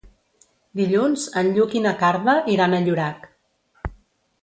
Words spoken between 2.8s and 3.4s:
Llorac.